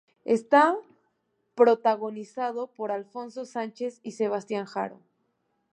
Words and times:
Está 0.25 0.75
protagonizado 1.53 2.65
por 2.65 2.91
Alfonso 2.91 3.45
Sánchez 3.45 3.99
y 4.01 4.13
Sebastián 4.13 4.65
Haro. 4.73 4.99